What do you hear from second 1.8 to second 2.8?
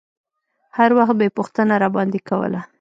راباندې کوله.